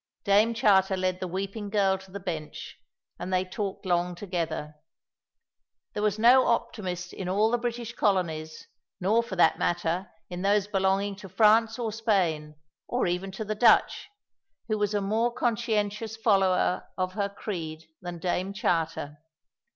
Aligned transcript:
Dame 0.23 0.55
Charter 0.55 0.97
led 0.97 1.19
the 1.19 1.27
weeping 1.27 1.69
girl 1.69 1.95
to 1.99 2.09
the 2.09 2.19
bench, 2.19 2.75
and 3.19 3.31
they 3.31 3.45
talked 3.45 3.85
long 3.85 4.15
together. 4.15 4.73
There 5.93 6.01
was 6.01 6.17
no 6.17 6.47
optimist 6.47 7.13
in 7.13 7.29
all 7.29 7.51
the 7.51 7.59
British 7.59 7.93
colonies, 7.93 8.65
nor 8.99 9.21
for 9.21 9.35
that 9.35 9.59
matter 9.59 10.09
in 10.27 10.41
those 10.41 10.65
belonging 10.67 11.17
to 11.17 11.29
France 11.29 11.77
or 11.77 11.91
Spain, 11.91 12.55
or 12.87 13.05
even 13.05 13.29
to 13.33 13.45
the 13.45 13.53
Dutch, 13.53 14.09
who 14.67 14.79
was 14.79 14.95
a 14.95 15.01
more 15.01 15.31
conscientious 15.31 16.17
follower 16.17 16.87
of 16.97 17.13
her 17.13 17.29
creed 17.29 17.83
than 18.01 18.17
Dame 18.17 18.53
Charter. 18.53 19.19